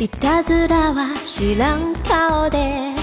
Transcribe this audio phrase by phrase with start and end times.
[0.00, 2.94] いたずらは知らん顔で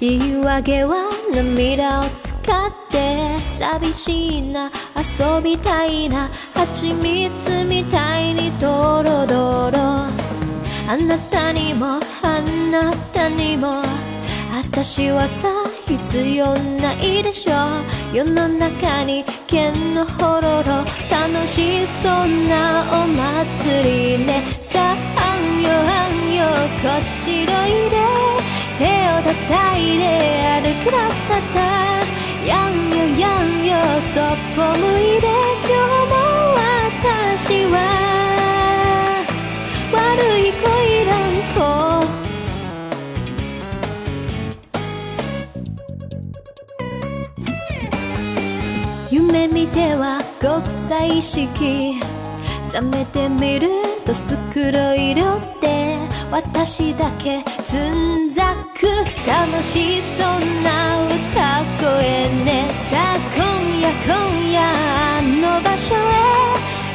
[0.00, 9.78] 言い訳は涙を使って寂しいな遊びたいな蜂蜜みたいにドロドロ。
[10.88, 12.40] あなたにもあ
[12.70, 13.82] なたにも
[14.52, 15.48] 私はさ
[15.86, 17.52] 必要ないでしょ。
[18.12, 22.12] 世の中に剣のほろろ楽しそう
[22.48, 24.42] なお祭りね。
[27.16, 27.96] こっちおいで
[28.76, 29.32] 手を叩
[29.80, 30.04] いて
[30.60, 31.56] 歩くらったた。
[32.46, 34.24] やんよやんよそっ
[34.54, 35.24] ぽ向いて
[35.62, 36.14] 今日も
[37.40, 37.74] 私は。
[39.92, 39.96] 悪
[40.38, 40.66] い恋
[41.06, 42.04] らんこ
[49.10, 51.98] 夢見ては国際意識
[52.74, 53.68] 冷めてみる
[54.04, 55.85] とスクロ色で
[56.30, 58.86] 私だけつんざく
[59.26, 60.28] 楽しそう
[60.62, 61.14] な歌
[61.80, 65.98] 声ねさあ今夜今夜あの場所へ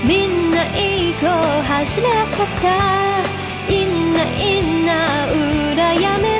[0.06, 5.28] みんな行こう走れなかったいんないんな
[5.72, 6.31] 裏やめ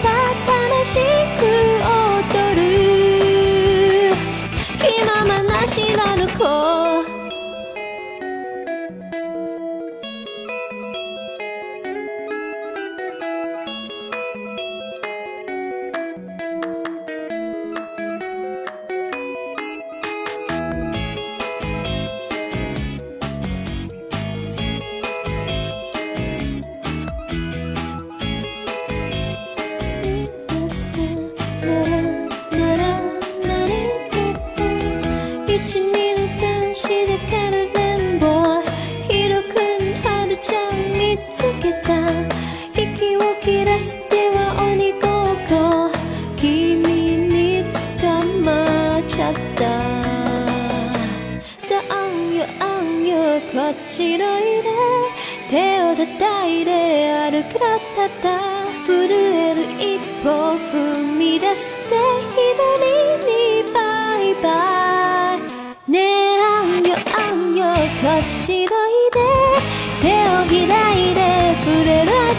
[41.32, 41.92] つけた。
[42.74, 45.02] 息を切らしては鬼ごっ
[45.50, 45.92] こ
[46.38, 46.78] 君
[47.28, 47.64] に
[48.00, 48.04] 捕
[48.42, 49.62] まっちゃった
[51.60, 54.70] さああんよあんよこっちのいで
[55.50, 56.70] 手を叩いて
[57.14, 58.62] 歩くらたた。
[58.88, 60.30] 震える一歩
[60.72, 61.96] 踏み出して
[62.36, 63.78] 左にバ
[64.20, 64.48] イバ
[65.88, 65.92] イ。
[65.92, 68.81] ねえあんよあんよこっちの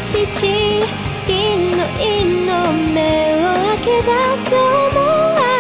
[0.01, 0.17] 父
[1.27, 4.11] 銀の陰の目を開けた
[4.49, 4.57] 今
[4.89, 5.01] 日も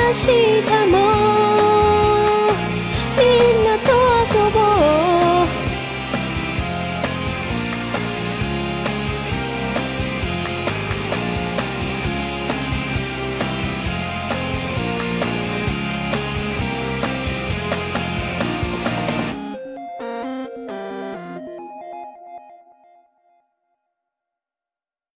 [0.08, 0.14] 明
[0.62, 1.11] 日も。